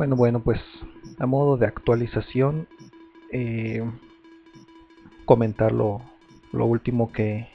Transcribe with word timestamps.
Bueno, 0.00 0.16
bueno, 0.16 0.40
pues 0.40 0.58
a 1.18 1.26
modo 1.26 1.58
de 1.58 1.66
actualización, 1.66 2.66
eh, 3.32 3.84
comentar 5.26 5.72
lo, 5.72 6.00
último 6.54 7.12
que, 7.12 7.50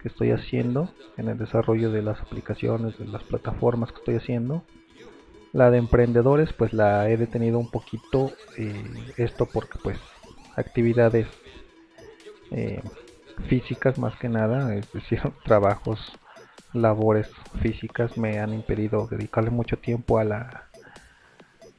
que, 0.00 0.08
estoy 0.08 0.30
haciendo 0.30 0.90
en 1.18 1.28
el 1.28 1.36
desarrollo 1.36 1.92
de 1.92 2.00
las 2.00 2.22
aplicaciones, 2.22 2.96
de 2.96 3.04
las 3.04 3.22
plataformas 3.22 3.92
que 3.92 3.98
estoy 3.98 4.14
haciendo. 4.14 4.62
La 5.52 5.70
de 5.70 5.76
emprendedores, 5.76 6.54
pues 6.54 6.72
la 6.72 7.10
he 7.10 7.18
detenido 7.18 7.58
un 7.58 7.70
poquito, 7.70 8.32
eh, 8.56 9.12
esto 9.18 9.44
porque 9.44 9.78
pues 9.82 9.98
actividades 10.56 11.26
eh, 12.50 12.80
físicas 13.46 13.98
más 13.98 14.16
que 14.18 14.30
nada, 14.30 14.74
es 14.78 14.90
decir, 14.90 15.20
trabajos, 15.44 16.00
labores 16.72 17.30
físicas 17.60 18.16
me 18.16 18.38
han 18.38 18.54
impedido 18.54 19.06
dedicarle 19.06 19.50
mucho 19.50 19.76
tiempo 19.76 20.18
a 20.18 20.24
la 20.24 20.67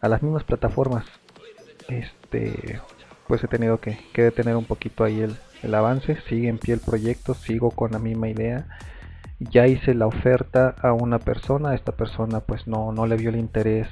a 0.02 0.10
las 0.10 0.22
mismas 0.24 0.44
plataformas. 0.44 1.06
Este, 1.88 2.80
pues 3.28 3.44
he 3.44 3.48
tenido 3.48 3.80
que, 3.80 3.98
detener 4.16 4.56
un 4.56 4.66
poquito 4.66 5.04
ahí 5.04 5.22
el, 5.22 5.36
el 5.64 5.76
avance, 5.76 6.18
sigue 6.28 6.50
en 6.50 6.58
pie 6.58 6.76
el 6.76 6.80
proyecto, 6.80 7.34
sigo 7.34 7.72
con 7.72 7.92
la 7.92 8.00
misma 8.00 8.30
idea. 8.30 8.66
Ya 9.40 9.68
hice 9.68 9.94
la 9.94 10.08
oferta 10.08 10.76
a 10.82 10.94
una 10.94 11.20
persona, 11.20 11.74
esta 11.74 11.94
persona 11.94 12.42
pues 12.42 12.68
no, 12.68 12.92
no 12.92 13.08
le 13.08 13.16
vio 13.16 13.30
el 13.30 13.38
interés, 13.38 13.88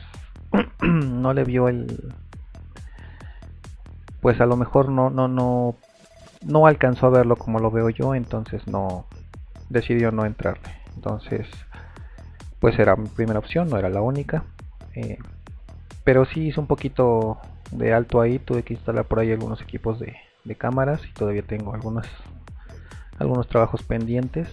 no 0.81 1.33
le 1.33 1.43
vio 1.43 1.69
el, 1.69 2.13
pues 4.21 4.41
a 4.41 4.45
lo 4.45 4.57
mejor 4.57 4.89
no, 4.89 5.09
no, 5.09 5.27
no 5.27 5.77
no 6.45 6.67
alcanzó 6.67 7.07
a 7.07 7.11
verlo 7.11 7.35
como 7.35 7.59
lo 7.59 7.71
veo 7.71 7.89
yo, 7.89 8.15
entonces 8.15 8.67
no 8.67 9.05
decidió 9.69 10.11
no 10.11 10.25
entrarle. 10.25 10.69
Entonces, 10.95 11.47
pues 12.59 12.77
era 12.79 12.95
mi 12.95 13.07
primera 13.07 13.39
opción, 13.39 13.69
no 13.69 13.77
era 13.77 13.89
la 13.89 14.01
única. 14.01 14.43
Eh, 14.95 15.17
pero 16.07 16.23
sí 16.23 16.47
hice 16.47 16.61
un 16.61 16.67
poquito 16.67 17.37
de 17.69 17.93
alto 17.93 18.21
ahí, 18.21 18.39
tuve 18.39 18.63
que 18.63 18.75
instalar 18.75 19.03
por 19.03 19.19
ahí 19.19 19.33
algunos 19.33 19.59
equipos 19.61 19.99
de, 19.99 20.15
cámaras 20.57 21.01
y 21.05 21.11
todavía 21.11 21.41
tengo 21.41 21.73
algunos, 21.73 22.07
trabajos 23.49 23.83
pendientes. 23.83 24.47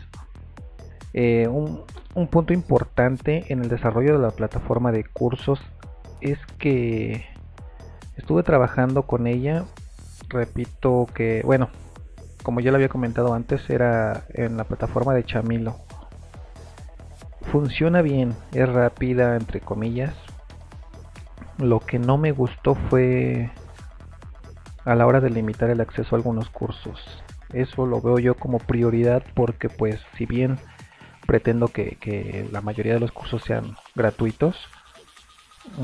Eh, 1.13 1.47
un, 1.47 1.85
un 2.17 2.27
punto 2.27 2.53
importante 2.53 3.45
en 3.53 3.63
el 3.63 3.69
desarrollo 3.69 4.15
de 4.15 4.19
la 4.19 4.33
plataforma 4.33 4.91
de 4.91 5.05
cursos 5.05 5.61
es 6.21 6.41
que 6.59 7.25
estuve 8.17 8.43
trabajando 8.43 9.05
con 9.05 9.29
ella 9.29 9.65
repito 10.29 11.07
que, 11.15 11.43
bueno, 11.45 11.69
como 12.43 12.59
ya 12.59 12.73
lo 12.73 12.79
había 12.79 12.89
comentado 12.89 13.33
antes, 13.33 13.71
era 13.71 14.25
en 14.31 14.57
la 14.57 14.65
plataforma 14.65 15.15
de 15.15 15.23
Chamilo. 15.23 15.77
Funciona 17.53 18.03
bien, 18.03 18.35
es 18.53 18.69
rápida, 18.69 19.37
entre 19.37 19.61
comillas. 19.61 20.17
Lo 21.59 21.81
que 21.81 21.99
no 21.99 22.19
me 22.19 22.33
gustó 22.33 22.75
fue 22.75 23.51
a 24.85 24.95
la 24.95 25.07
hora 25.07 25.21
de 25.21 25.31
limitar 25.31 25.71
el 25.71 25.81
acceso 25.81 26.15
a 26.15 26.19
algunos 26.19 26.51
cursos. 26.51 27.23
Eso 27.53 27.87
lo 27.87 28.01
veo 28.01 28.19
yo 28.19 28.35
como 28.35 28.59
prioridad 28.59 29.23
porque 29.35 29.69
pues 29.69 30.01
si 30.17 30.27
bien 30.27 30.59
pretendo 31.27 31.69
que, 31.69 32.49
la 32.53 32.61
mayoría 32.61 32.95
de 32.95 33.01
los 33.01 33.13
cursos 33.13 33.43
sean 33.43 33.77
gratuitos, 33.95 34.57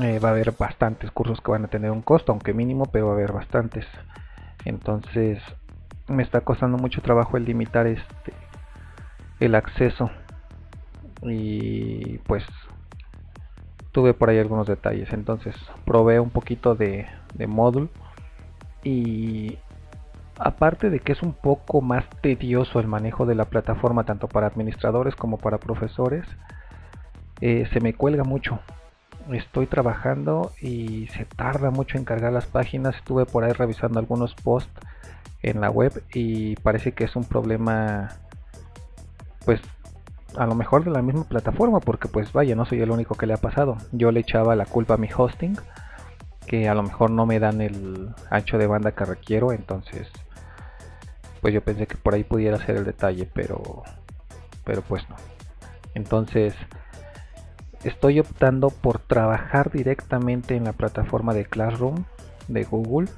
eh, 0.01 0.19
va 0.19 0.29
a 0.29 0.31
haber 0.31 0.51
bastantes 0.51 1.09
cursos 1.11 1.41
que 1.41 1.51
van 1.51 1.65
a 1.65 1.67
tener 1.67 1.89
un 1.89 2.01
costo, 2.01 2.31
aunque 2.31 2.53
mínimo, 2.53 2.85
pero 2.85 3.07
va 3.07 3.13
a 3.13 3.15
haber 3.15 3.31
bastantes. 3.31 3.85
Entonces 4.65 5.41
me 6.07 6.23
está 6.23 6.41
costando 6.41 6.77
mucho 6.77 7.01
trabajo 7.01 7.37
el 7.37 7.45
limitar 7.45 7.87
este 7.87 8.33
el 9.39 9.55
acceso. 9.55 10.11
Y 11.23 12.19
pues 12.19 12.43
tuve 13.91 14.13
por 14.13 14.29
ahí 14.29 14.39
algunos 14.39 14.67
detalles. 14.67 15.11
Entonces 15.13 15.55
probé 15.85 16.19
un 16.19 16.29
poquito 16.29 16.75
de, 16.75 17.07
de 17.33 17.47
módulo. 17.47 17.89
Y 18.83 19.57
aparte 20.37 20.89
de 20.89 20.99
que 20.99 21.11
es 21.11 21.21
un 21.21 21.33
poco 21.33 21.81
más 21.81 22.05
tedioso 22.21 22.79
el 22.79 22.87
manejo 22.87 23.25
de 23.25 23.35
la 23.35 23.45
plataforma 23.45 24.05
tanto 24.05 24.27
para 24.27 24.47
administradores 24.47 25.15
como 25.15 25.37
para 25.37 25.59
profesores, 25.59 26.25
eh, 27.41 27.67
se 27.71 27.79
me 27.79 27.93
cuelga 27.93 28.23
mucho 28.23 28.59
estoy 29.31 29.67
trabajando 29.67 30.51
y 30.61 31.07
se 31.07 31.25
tarda 31.25 31.71
mucho 31.71 31.97
en 31.97 32.05
cargar 32.05 32.33
las 32.33 32.45
páginas. 32.45 32.95
Estuve 32.95 33.25
por 33.25 33.43
ahí 33.43 33.51
revisando 33.51 33.99
algunos 33.99 34.35
posts 34.35 34.71
en 35.41 35.61
la 35.61 35.69
web 35.69 36.03
y 36.13 36.55
parece 36.57 36.93
que 36.93 37.03
es 37.03 37.15
un 37.15 37.23
problema 37.23 38.09
pues 39.45 39.59
a 40.37 40.45
lo 40.45 40.55
mejor 40.55 40.83
de 40.83 40.91
la 40.91 41.01
misma 41.01 41.23
plataforma 41.23 41.79
porque 41.79 42.07
pues 42.07 42.31
vaya, 42.33 42.55
no 42.55 42.65
soy 42.65 42.81
el 42.81 42.91
único 42.91 43.15
que 43.15 43.27
le 43.27 43.33
ha 43.33 43.37
pasado. 43.37 43.77
Yo 43.91 44.11
le 44.11 44.21
echaba 44.21 44.55
la 44.55 44.65
culpa 44.65 44.95
a 44.95 44.97
mi 44.97 45.09
hosting 45.15 45.57
que 46.47 46.67
a 46.67 46.73
lo 46.73 46.83
mejor 46.83 47.11
no 47.11 47.25
me 47.25 47.39
dan 47.39 47.61
el 47.61 48.09
ancho 48.29 48.57
de 48.57 48.67
banda 48.67 48.91
que 48.93 49.05
requiero, 49.05 49.51
entonces 49.51 50.09
pues 51.41 51.53
yo 51.53 51.61
pensé 51.61 51.87
que 51.87 51.97
por 51.97 52.13
ahí 52.13 52.23
pudiera 52.23 52.57
ser 52.57 52.77
el 52.77 52.85
detalle, 52.85 53.29
pero 53.33 53.83
pero 54.63 54.81
pues 54.81 55.07
no. 55.09 55.15
Entonces, 55.93 56.53
estoy 57.83 58.19
optando 58.19 58.69
por 58.69 58.99
trabajar 58.99 59.71
directamente 59.71 60.55
en 60.55 60.65
la 60.65 60.73
plataforma 60.73 61.33
de 61.33 61.45
Classroom 61.45 62.05
de 62.47 62.63
Google, 62.63 63.09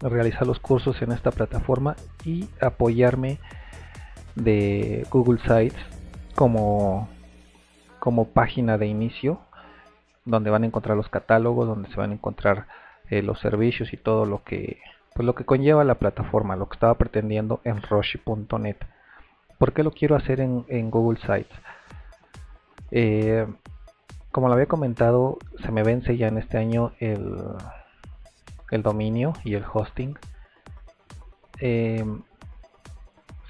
realizar 0.00 0.46
los 0.46 0.58
cursos 0.58 1.00
en 1.02 1.12
esta 1.12 1.30
plataforma 1.30 1.96
y 2.24 2.48
apoyarme 2.60 3.38
de 4.34 5.06
Google 5.10 5.40
Sites 5.40 5.78
como, 6.34 7.08
como 7.98 8.28
página 8.28 8.78
de 8.78 8.86
inicio 8.86 9.40
donde 10.24 10.50
van 10.50 10.62
a 10.62 10.66
encontrar 10.66 10.96
los 10.96 11.08
catálogos, 11.08 11.66
donde 11.66 11.88
se 11.90 11.96
van 11.96 12.10
a 12.10 12.14
encontrar 12.14 12.66
eh, 13.10 13.22
los 13.22 13.40
servicios 13.40 13.92
y 13.92 13.96
todo 13.96 14.24
lo 14.24 14.44
que 14.44 14.78
pues 15.14 15.26
lo 15.26 15.34
que 15.34 15.44
conlleva 15.44 15.84
la 15.84 15.96
plataforma, 15.96 16.56
lo 16.56 16.68
que 16.68 16.76
estaba 16.76 16.94
pretendiendo 16.94 17.60
en 17.64 17.82
Roshi.net. 17.82 18.76
¿Por 19.58 19.74
qué 19.74 19.82
lo 19.82 19.90
quiero 19.90 20.16
hacer 20.16 20.40
en, 20.40 20.64
en 20.68 20.90
Google 20.90 21.20
Sites? 21.20 21.54
Eh, 22.90 23.46
como 24.30 24.48
lo 24.48 24.54
había 24.54 24.66
comentado, 24.66 25.38
se 25.62 25.70
me 25.70 25.82
vence 25.82 26.16
ya 26.16 26.28
en 26.28 26.38
este 26.38 26.56
año 26.56 26.92
el, 26.98 27.36
el 28.70 28.82
dominio 28.82 29.34
y 29.44 29.54
el 29.54 29.64
hosting. 29.70 30.16
Eh, 31.60 32.04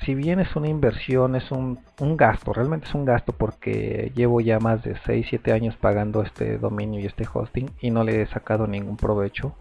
si 0.04 0.14
bien 0.14 0.40
es 0.40 0.56
una 0.56 0.68
inversión, 0.68 1.36
es 1.36 1.50
un, 1.50 1.78
gasto, 2.16 2.52
realmente 2.52 2.86
es 2.86 2.94
un 2.94 3.04
gasto 3.04 3.32
porque 3.32 4.12
llevo 4.14 4.40
ya 4.40 4.58
más 4.58 4.82
de 4.82 4.96
6-7 4.96 5.52
años 5.52 5.76
pagando 5.76 6.22
este 6.22 6.58
dominio 6.58 7.00
y 7.00 7.06
este 7.06 7.26
hosting 7.32 7.70
y 7.80 7.90
no 7.90 8.02
le 8.02 8.22
he 8.22 8.26
sacado 8.26 8.66
ningún 8.66 8.96
provecho. 8.96 9.54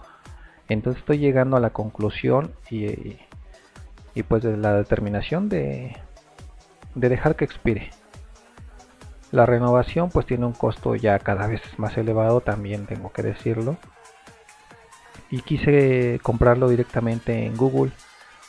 Entonces 0.67 1.01
estoy 1.01 1.19
llegando 1.19 1.57
a 1.57 1.59
la 1.59 1.71
conclusión 1.71 2.51
y, 2.69 3.17
y 4.15 4.23
pues 4.23 4.43
de 4.43 4.57
la 4.57 4.73
determinación 4.73 5.49
de, 5.49 5.95
de 6.95 7.09
dejar 7.09 7.35
que 7.35 7.45
expire. 7.45 7.91
La 9.31 9.45
renovación 9.45 10.09
pues 10.09 10.25
tiene 10.25 10.45
un 10.45 10.53
costo 10.53 10.95
ya 10.95 11.19
cada 11.19 11.47
vez 11.47 11.61
más 11.77 11.97
elevado, 11.97 12.41
también 12.41 12.85
tengo 12.85 13.11
que 13.11 13.21
decirlo. 13.21 13.77
Y 15.29 15.41
quise 15.41 16.19
comprarlo 16.21 16.67
directamente 16.67 17.45
en 17.45 17.55
Google. 17.55 17.91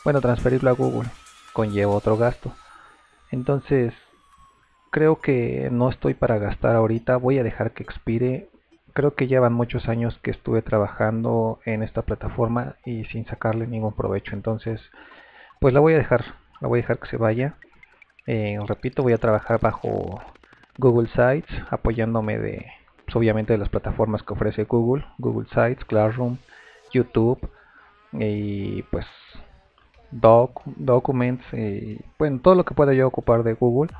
Bueno, 0.03 0.19
transferirlo 0.19 0.69
a 0.69 0.73
Google 0.73 1.09
conlleva 1.53 1.93
otro 1.93 2.17
gasto. 2.17 2.53
Entonces, 3.31 3.93
creo 4.91 5.21
que 5.21 5.69
no 5.71 5.89
estoy 5.89 6.13
para 6.13 6.37
gastar 6.37 6.75
ahorita, 6.75 7.17
voy 7.17 7.39
a 7.39 7.43
dejar 7.43 7.71
que 7.71 7.83
expire. 7.83 8.49
Creo 8.93 9.15
que 9.15 9.27
llevan 9.27 9.53
muchos 9.53 9.87
años 9.87 10.19
que 10.21 10.31
estuve 10.31 10.61
trabajando 10.61 11.59
en 11.65 11.81
esta 11.81 12.03
plataforma 12.03 12.75
y 12.85 13.05
sin 13.05 13.25
sacarle 13.25 13.65
ningún 13.65 13.93
provecho. 13.93 14.35
Entonces, 14.35 14.81
pues 15.59 15.73
la 15.73 15.79
voy 15.79 15.93
a 15.93 15.97
dejar, 15.97 16.23
la 16.61 16.67
voy 16.67 16.79
a 16.79 16.81
dejar 16.83 16.99
que 16.99 17.07
se 17.07 17.17
vaya. 17.17 17.55
Eh, 18.27 18.59
repito, 18.67 19.01
voy 19.01 19.13
a 19.13 19.17
trabajar 19.17 19.59
bajo 19.59 20.21
Google 20.77 21.09
Sites, 21.09 21.49
apoyándome 21.71 22.37
de, 22.37 22.65
pues, 23.05 23.15
obviamente, 23.15 23.53
de 23.53 23.59
las 23.59 23.69
plataformas 23.69 24.23
que 24.23 24.33
ofrece 24.33 24.65
Google, 24.65 25.05
Google 25.17 25.47
Sites, 25.49 25.85
Classroom, 25.85 26.37
YouTube 26.93 27.49
y 28.11 28.83
pues 28.83 29.07
Doc, 30.21 30.61
Documents, 30.65 31.43
y, 31.53 31.99
bueno, 32.19 32.39
todo 32.39 32.55
lo 32.55 32.65
que 32.65 32.75
pueda 32.75 32.93
yo 32.93 33.07
ocupar 33.07 33.43
de 33.43 33.53
Google. 33.53 33.91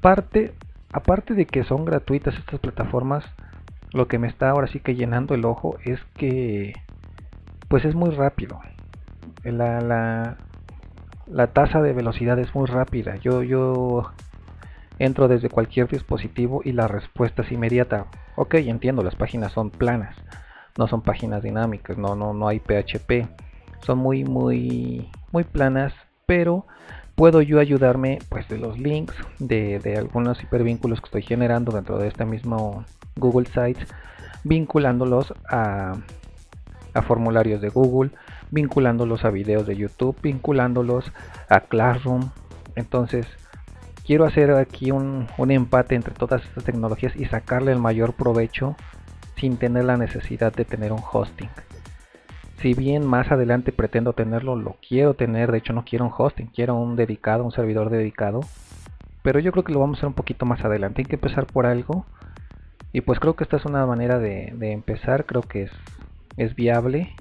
Parte, 0.00 0.54
aparte 0.92 1.34
de 1.34 1.46
que 1.46 1.64
son 1.64 1.84
gratuitas 1.84 2.36
estas 2.36 2.60
plataformas, 2.60 3.24
lo 3.92 4.06
que 4.08 4.18
me 4.18 4.28
está 4.28 4.50
ahora 4.50 4.68
sí 4.68 4.80
que 4.80 4.94
llenando 4.94 5.34
el 5.34 5.44
ojo 5.44 5.76
es 5.84 6.00
que 6.16 6.74
pues 7.68 7.84
es 7.84 7.94
muy 7.94 8.10
rápido. 8.10 8.60
La, 9.44 9.80
la, 9.80 10.36
la 11.26 11.46
tasa 11.48 11.82
de 11.82 11.92
velocidad 11.92 12.38
es 12.38 12.54
muy 12.54 12.66
rápida. 12.66 13.16
Yo, 13.16 13.42
yo 13.42 14.10
entro 14.98 15.28
desde 15.28 15.48
cualquier 15.48 15.88
dispositivo 15.88 16.62
y 16.64 16.72
la 16.72 16.88
respuesta 16.88 17.42
es 17.42 17.52
inmediata. 17.52 18.06
Ok, 18.36 18.54
entiendo, 18.54 19.02
las 19.02 19.16
páginas 19.16 19.52
son 19.52 19.70
planas, 19.70 20.14
no 20.78 20.86
son 20.88 21.02
páginas 21.02 21.42
dinámicas, 21.42 21.96
no, 21.98 22.14
no, 22.14 22.32
no 22.34 22.48
hay 22.48 22.60
PHP, 22.60 23.28
son 23.82 23.98
muy, 23.98 24.24
muy, 24.24 25.08
muy 25.32 25.44
planas, 25.44 25.92
pero 26.26 26.66
puedo 27.14 27.42
yo 27.42 27.60
ayudarme 27.60 28.18
pues 28.28 28.48
de 28.48 28.58
los 28.58 28.78
links, 28.78 29.14
de, 29.38 29.78
de 29.78 29.96
algunos 29.96 30.42
hipervínculos 30.42 31.00
que 31.00 31.06
estoy 31.06 31.22
generando 31.22 31.72
dentro 31.72 31.98
de 31.98 32.08
este 32.08 32.24
mismo 32.24 32.84
Google 33.16 33.46
Sites 33.46 33.86
vinculándolos 34.44 35.34
a, 35.48 35.96
a 36.94 37.02
formularios 37.02 37.60
de 37.60 37.68
Google, 37.68 38.10
vinculándolos 38.50 39.24
a 39.24 39.30
videos 39.30 39.66
de 39.66 39.76
YouTube, 39.76 40.16
vinculándolos 40.22 41.12
a 41.48 41.60
Classroom. 41.60 42.30
Entonces, 42.76 43.26
quiero 44.04 44.24
hacer 44.24 44.52
aquí 44.52 44.90
un, 44.90 45.26
un, 45.38 45.50
empate 45.50 45.94
entre 45.94 46.14
todas 46.14 46.42
estas 46.44 46.64
tecnologías 46.64 47.14
y 47.16 47.26
sacarle 47.26 47.72
el 47.72 47.78
mayor 47.78 48.14
provecho 48.14 48.76
sin 49.36 49.56
tener 49.56 49.84
la 49.84 49.96
necesidad 49.96 50.52
de 50.52 50.64
tener 50.64 50.92
un 50.92 51.02
hosting. 51.12 51.48
Si 52.60 52.74
bien 52.74 53.06
más 53.06 53.32
adelante 53.32 53.72
pretendo 53.72 54.12
tenerlo, 54.12 54.54
lo 54.54 54.76
quiero 54.86 55.14
tener, 55.14 55.50
de 55.50 55.58
hecho 55.58 55.72
no 55.72 55.84
quiero 55.86 56.04
un 56.04 56.12
hosting, 56.16 56.48
quiero 56.48 56.74
un 56.74 56.94
dedicado, 56.94 57.42
un 57.42 57.52
servidor 57.52 57.88
dedicado. 57.88 58.40
Pero 59.22 59.38
yo 59.38 59.50
creo 59.50 59.64
que 59.64 59.72
lo 59.72 59.80
vamos 59.80 59.96
a 59.96 60.00
hacer 60.00 60.08
un 60.08 60.14
poquito 60.14 60.44
más 60.44 60.62
adelante, 60.62 61.00
hay 61.00 61.06
que 61.06 61.16
empezar 61.16 61.46
por 61.46 61.64
algo. 61.64 62.04
Y 62.92 63.00
pues 63.00 63.18
creo 63.18 63.34
que 63.34 63.44
esta 63.44 63.56
es 63.56 63.64
una 63.64 63.86
manera 63.86 64.18
de, 64.18 64.52
empezar, 64.60 65.24
creo 65.24 65.40
que 65.40 65.62
es, 65.62 65.70
es 66.36 66.54
viable 66.54 67.14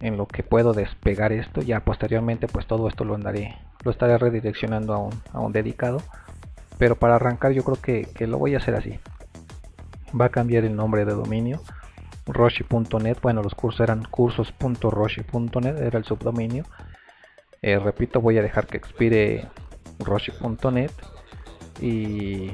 en 0.00 0.18
lo 0.18 0.26
que 0.26 0.42
puedo 0.42 0.74
despegar 0.74 1.32
esto. 1.32 1.62
Ya 1.62 1.80
posteriormente 1.80 2.46
pues 2.46 2.66
todo 2.66 2.86
esto 2.86 3.04
lo 3.04 3.14
andaré, 3.14 3.56
lo 3.84 3.90
estaré 3.90 4.18
redireccionando 4.18 4.92
a 4.92 4.98
un, 4.98 5.12
a 5.32 5.40
un 5.40 5.52
dedicado. 5.52 6.02
Pero 6.76 6.96
para 6.96 7.14
arrancar 7.14 7.52
yo 7.52 7.64
creo 7.64 7.80
que, 7.80 8.06
que 8.14 8.26
lo 8.26 8.36
voy 8.36 8.54
a 8.54 8.58
hacer 8.58 8.74
así. 8.74 8.98
Va 10.18 10.26
a 10.26 10.30
cambiar 10.30 10.64
el 10.64 10.76
nombre 10.76 11.06
de 11.06 11.14
dominio 11.14 11.62
roshi.net, 12.26 13.18
bueno 13.22 13.42
los 13.42 13.54
cursos 13.54 13.80
eran 13.80 14.04
cursos.roshi.net, 14.04 15.76
era 15.78 15.98
el 15.98 16.04
subdominio. 16.04 16.64
Eh, 17.62 17.78
repito, 17.78 18.20
voy 18.20 18.38
a 18.38 18.42
dejar 18.42 18.66
que 18.66 18.76
expire 18.76 19.48
roshi.net 19.98 20.90
y, 21.80 22.52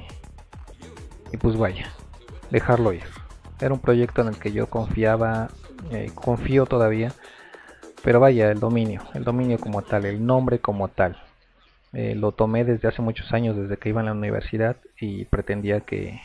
y 1.32 1.36
pues 1.38 1.56
vaya, 1.56 1.90
dejarlo 2.50 2.92
ir. 2.92 3.04
Era 3.60 3.74
un 3.74 3.80
proyecto 3.80 4.22
en 4.22 4.28
el 4.28 4.38
que 4.38 4.52
yo 4.52 4.68
confiaba, 4.68 5.48
eh, 5.90 6.10
confío 6.14 6.66
todavía, 6.66 7.12
pero 8.02 8.20
vaya, 8.20 8.50
el 8.50 8.60
dominio, 8.60 9.02
el 9.14 9.24
dominio 9.24 9.58
como 9.58 9.82
tal, 9.82 10.04
el 10.04 10.24
nombre 10.24 10.60
como 10.60 10.88
tal. 10.88 11.20
Eh, 11.92 12.14
lo 12.14 12.32
tomé 12.32 12.64
desde 12.64 12.88
hace 12.88 13.02
muchos 13.02 13.32
años, 13.32 13.56
desde 13.56 13.76
que 13.76 13.88
iba 13.88 14.00
a 14.00 14.04
la 14.04 14.12
universidad 14.12 14.76
y 14.98 15.24
pretendía 15.24 15.80
que, 15.80 16.20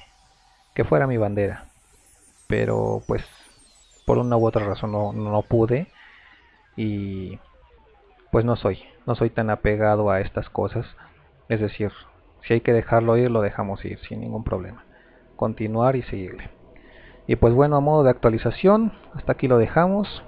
que 0.75 0.83
fuera 0.83 1.07
mi 1.07 1.17
bandera 1.17 1.65
pero 2.47 3.03
pues 3.07 3.23
por 4.05 4.17
una 4.17 4.37
u 4.37 4.45
otra 4.45 4.65
razón 4.65 4.91
no, 4.91 5.13
no 5.13 5.41
pude 5.41 5.87
y 6.75 7.39
pues 8.31 8.45
no 8.45 8.55
soy, 8.55 8.79
no 9.05 9.15
soy 9.15 9.29
tan 9.29 9.49
apegado 9.49 10.09
a 10.09 10.19
estas 10.19 10.49
cosas. 10.49 10.85
Es 11.49 11.59
decir, 11.59 11.91
si 12.43 12.53
hay 12.53 12.61
que 12.61 12.73
dejarlo 12.73 13.17
ir, 13.17 13.31
lo 13.31 13.41
dejamos 13.41 13.83
ir 13.85 13.99
sin 13.99 14.21
ningún 14.21 14.43
problema. 14.43 14.83
Continuar 15.35 15.95
y 15.95 16.03
seguirle. 16.03 16.49
Y 17.27 17.37
pues 17.37 17.53
bueno, 17.53 17.77
a 17.77 17.79
modo 17.79 18.03
de 18.03 18.11
actualización, 18.11 18.93
hasta 19.13 19.31
aquí 19.31 19.47
lo 19.47 19.57
dejamos. 19.57 20.23